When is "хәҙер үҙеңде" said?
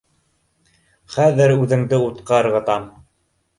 1.17-2.01